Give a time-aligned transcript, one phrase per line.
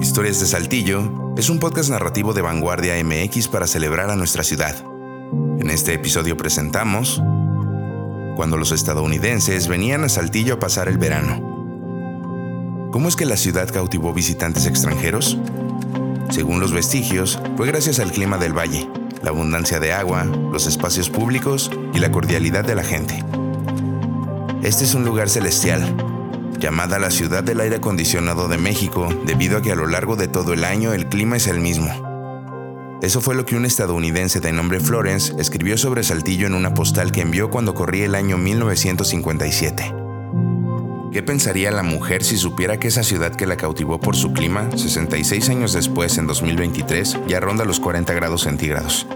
[0.00, 4.76] Historias de Saltillo es un podcast narrativo de vanguardia MX para celebrar a nuestra ciudad.
[5.58, 7.20] En este episodio presentamos
[8.36, 12.90] cuando los estadounidenses venían a Saltillo a pasar el verano.
[12.92, 15.36] ¿Cómo es que la ciudad cautivó visitantes extranjeros?
[16.30, 18.88] Según los vestigios, fue gracias al clima del valle,
[19.22, 23.24] la abundancia de agua, los espacios públicos y la cordialidad de la gente.
[24.62, 25.92] Este es un lugar celestial,
[26.58, 30.28] llamada la ciudad del aire acondicionado de México, debido a que a lo largo de
[30.28, 31.88] todo el año el clima es el mismo.
[33.00, 37.12] Eso fue lo que un estadounidense de nombre Florence escribió sobre Saltillo en una postal
[37.12, 39.94] que envió cuando corría el año 1957.
[41.12, 44.68] ¿Qué pensaría la mujer si supiera que esa ciudad que la cautivó por su clima,
[44.76, 49.06] 66 años después, en 2023, ya ronda los 40 grados centígrados?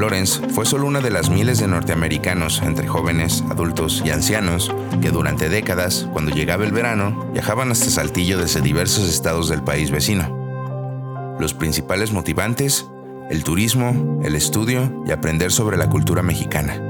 [0.00, 5.10] Florence fue solo una de las miles de norteamericanos, entre jóvenes, adultos y ancianos, que
[5.10, 11.36] durante décadas, cuando llegaba el verano, viajaban hasta Saltillo desde diversos estados del país vecino.
[11.38, 12.86] Los principales motivantes,
[13.28, 16.80] el turismo, el estudio y aprender sobre la cultura mexicana.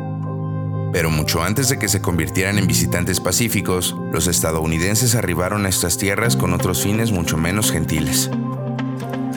[0.93, 5.99] Pero mucho antes de que se convirtieran en visitantes pacíficos, los estadounidenses arribaron a estas
[5.99, 8.31] tierras con otros fines mucho menos gentiles.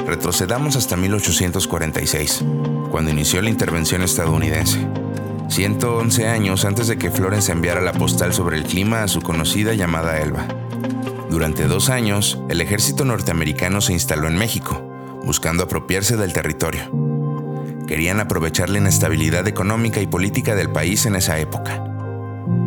[0.06, 2.44] Retrocedamos hasta 1846,
[2.92, 4.86] cuando inició la intervención estadounidense.
[5.48, 9.74] 111 años antes de que Florence enviara la postal sobre el clima a su conocida
[9.74, 10.46] llamada Elba.
[11.30, 14.82] Durante dos años, el ejército norteamericano se instaló en México,
[15.24, 16.92] buscando apropiarse del territorio.
[17.88, 21.84] Querían aprovechar la inestabilidad económica y política del país en esa época.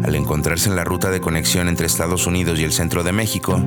[0.03, 3.61] Al encontrarse en la ruta de conexión entre Estados Unidos y el centro de México,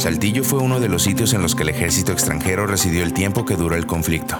[0.00, 3.44] Saltillo fue uno de los sitios en los que el ejército extranjero residió el tiempo
[3.44, 4.38] que duró el conflicto.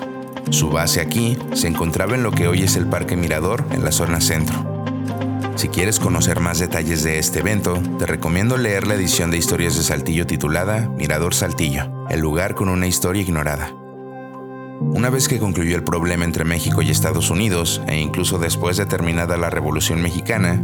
[0.49, 3.93] Su base aquí se encontraba en lo que hoy es el Parque Mirador, en la
[3.93, 4.83] zona centro.
[5.57, 9.77] Si quieres conocer más detalles de este evento, te recomiendo leer la edición de Historias
[9.77, 13.71] de Saltillo titulada Mirador Saltillo, el lugar con una historia ignorada.
[14.81, 18.87] Una vez que concluyó el problema entre México y Estados Unidos, e incluso después de
[18.87, 20.59] terminada la Revolución Mexicana,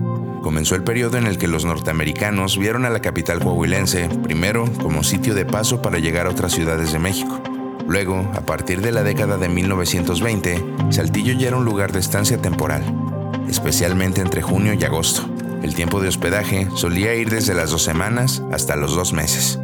[0.46, 5.02] comenzó el periodo en el que los norteamericanos vieron a la capital coahuilense, primero como
[5.02, 7.42] sitio de paso para llegar a otras ciudades de México.
[7.88, 12.40] Luego, a partir de la década de 1920, Saltillo ya era un lugar de estancia
[12.40, 12.84] temporal,
[13.48, 15.28] especialmente entre junio y agosto.
[15.64, 19.58] El tiempo de hospedaje solía ir desde las dos semanas hasta los dos meses.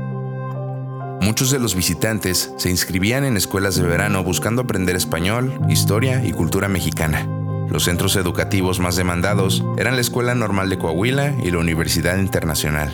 [1.21, 6.33] Muchos de los visitantes se inscribían en escuelas de verano buscando aprender español, historia y
[6.33, 7.42] cultura mexicana.
[7.69, 12.93] Los centros educativos más demandados eran la Escuela Normal de Coahuila y la Universidad Internacional.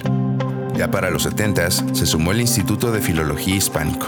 [0.76, 4.06] Ya para los 70 se sumó el Instituto de Filología Hispánico.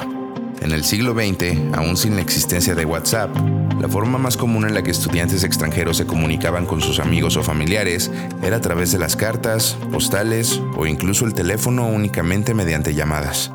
[0.61, 3.35] En el siglo XX, aún sin la existencia de WhatsApp,
[3.81, 7.43] la forma más común en la que estudiantes extranjeros se comunicaban con sus amigos o
[7.43, 8.11] familiares
[8.43, 13.53] era a través de las cartas, postales o incluso el teléfono únicamente mediante llamadas.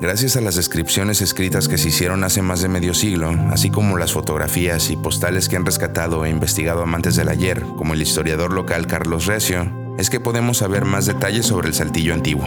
[0.00, 3.98] Gracias a las descripciones escritas que se hicieron hace más de medio siglo, así como
[3.98, 8.52] las fotografías y postales que han rescatado e investigado amantes del ayer, como el historiador
[8.52, 12.46] local Carlos Recio, es que podemos saber más detalles sobre el Saltillo antiguo.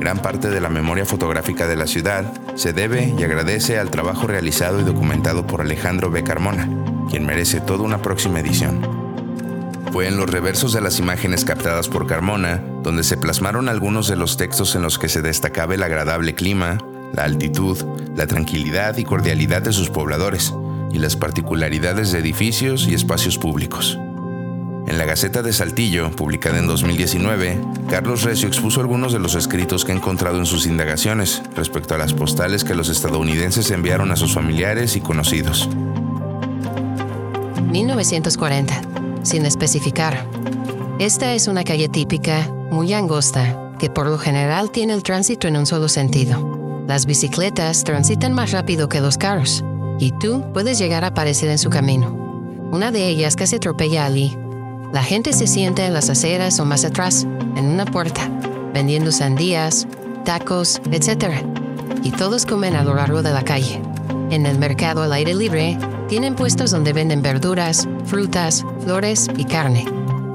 [0.00, 4.26] Gran parte de la memoria fotográfica de la ciudad se debe y agradece al trabajo
[4.26, 6.24] realizado y documentado por Alejandro B.
[6.24, 6.66] Carmona,
[7.10, 9.03] quien merece toda una próxima edición.
[9.94, 14.16] Fue en los reversos de las imágenes captadas por Carmona donde se plasmaron algunos de
[14.16, 16.78] los textos en los que se destacaba el agradable clima,
[17.12, 17.78] la altitud,
[18.16, 20.52] la tranquilidad y cordialidad de sus pobladores,
[20.90, 23.96] y las particularidades de edificios y espacios públicos.
[24.88, 29.84] En la Gaceta de Saltillo, publicada en 2019, Carlos Recio expuso algunos de los escritos
[29.84, 34.16] que ha encontrado en sus indagaciones respecto a las postales que los estadounidenses enviaron a
[34.16, 35.68] sus familiares y conocidos.
[37.70, 40.26] 1940 sin especificar.
[41.00, 45.56] Esta es una calle típica, muy angosta, que por lo general tiene el tránsito en
[45.56, 46.84] un solo sentido.
[46.86, 49.64] Las bicicletas transitan más rápido que los carros,
[49.98, 52.24] y tú puedes llegar a aparecer en su camino.
[52.70, 54.36] Una de ellas casi atropella a Lee.
[54.92, 58.30] La gente se sienta en las aceras o más atrás, en una puerta,
[58.72, 59.86] vendiendo sandías,
[60.24, 61.44] tacos, etc.
[62.02, 63.80] Y todos comen a lo largo de la calle.
[64.30, 65.78] En el mercado al aire libre,
[66.14, 69.84] tienen puestos donde venden verduras, frutas, flores y carne.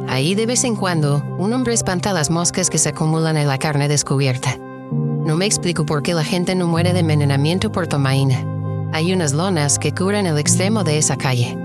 [0.10, 3.58] Ahí de vez en cuando, un hombre espanta las moscas que se acumulan en la
[3.58, 4.58] carne descubierta.
[4.92, 8.44] No me explico por qué la gente no muere de envenenamiento por tomaína.
[8.92, 11.58] Hay unas lonas que cubren el extremo de esa calle.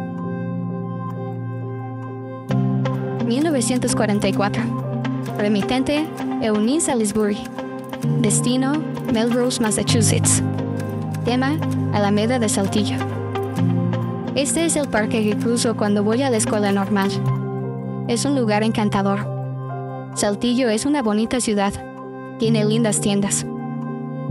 [3.26, 4.62] 1944.
[5.38, 6.06] Remitente
[6.40, 7.38] Eunice Salisbury.
[8.20, 8.74] Destino
[9.12, 10.40] Melrose, Massachusetts.
[11.24, 11.58] Tema
[11.92, 13.13] Alameda de Saltillo.
[14.34, 17.08] Este es el parque que cruzo cuando voy a la escuela normal.
[18.08, 20.12] Es un lugar encantador.
[20.16, 21.72] Saltillo es una bonita ciudad.
[22.40, 23.46] Tiene lindas tiendas.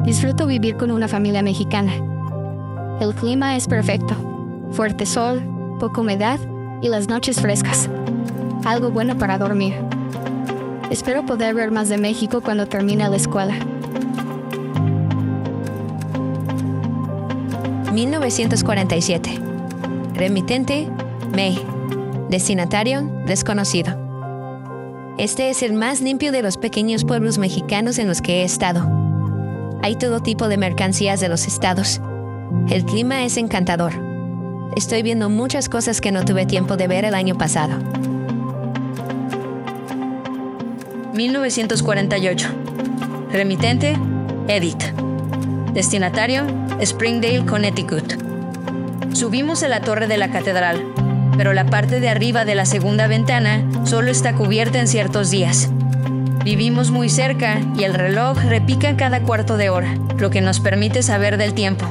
[0.03, 1.93] disfruto vivir con una familia mexicana.
[2.99, 4.13] El clima es perfecto.
[4.71, 5.41] Fuerte sol,
[5.79, 6.37] poca humedad
[6.81, 7.89] y las noches frescas.
[8.65, 9.73] Algo bueno para dormir.
[10.89, 13.55] Espero poder ver más de México cuando termine la escuela.
[17.93, 19.52] 1947.
[20.13, 20.87] Remitente,
[21.35, 21.59] May.
[22.29, 23.97] Destinatario, desconocido.
[25.17, 28.87] Este es el más limpio de los pequeños pueblos mexicanos en los que he estado.
[29.81, 31.99] Hay todo tipo de mercancías de los estados.
[32.69, 33.93] El clima es encantador.
[34.75, 37.75] Estoy viendo muchas cosas que no tuve tiempo de ver el año pasado.
[41.13, 42.49] 1948.
[43.31, 43.97] Remitente,
[44.47, 44.83] Edith.
[45.73, 46.45] Destinatario,
[46.81, 48.22] Springdale, Connecticut.
[49.13, 50.83] Subimos a la torre de la catedral,
[51.37, 55.69] pero la parte de arriba de la segunda ventana solo está cubierta en ciertos días.
[56.43, 61.03] Vivimos muy cerca y el reloj repica cada cuarto de hora, lo que nos permite
[61.03, 61.85] saber del tiempo.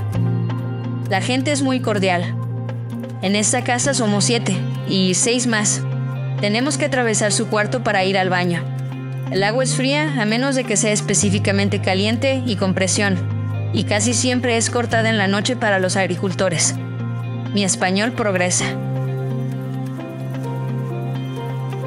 [1.08, 2.34] La gente es muy cordial.
[3.22, 4.56] En esta casa somos siete
[4.88, 5.80] y seis más.
[6.40, 8.64] Tenemos que atravesar su cuarto para ir al baño.
[9.30, 13.16] El agua es fría a menos de que sea específicamente caliente y con presión,
[13.72, 16.75] y casi siempre es cortada en la noche para los agricultores.
[17.54, 18.64] Mi español progresa.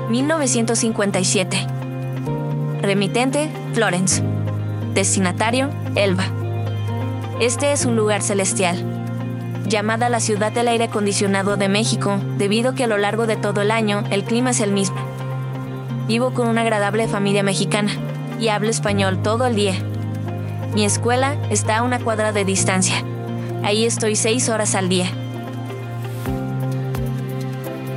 [0.10, 1.58] 1957.
[2.84, 4.22] Remitente, Florence.
[4.94, 6.26] Destinatario, Elba.
[7.40, 8.78] Este es un lugar celestial,
[9.68, 13.36] llamada la ciudad del aire acondicionado de México, debido a que a lo largo de
[13.36, 14.98] todo el año el clima es el mismo.
[16.08, 17.92] Vivo con una agradable familia mexicana
[18.40, 19.74] y hablo español todo el día.
[20.76, 23.04] Mi escuela está a una cuadra de distancia.
[23.64, 25.08] Ahí estoy seis horas al día.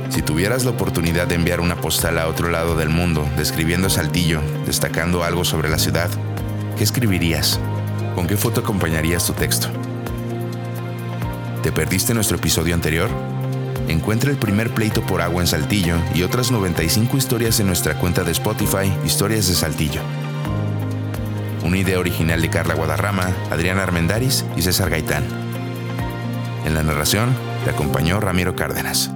[0.09, 4.41] Si tuvieras la oportunidad de enviar una postal a otro lado del mundo, describiendo Saltillo,
[4.65, 6.09] destacando algo sobre la ciudad,
[6.77, 7.59] ¿qué escribirías?
[8.15, 9.69] ¿Con qué foto acompañarías tu texto?
[11.61, 13.09] ¿Te perdiste nuestro episodio anterior?
[13.87, 18.23] Encuentra el primer pleito por agua en Saltillo y otras 95 historias en nuestra cuenta
[18.23, 20.01] de Spotify, Historias de Saltillo.
[21.63, 25.23] Una idea original de Carla Guadarrama, Adriana Armendaris y César Gaitán.
[26.65, 29.11] En la narración te acompañó Ramiro Cárdenas.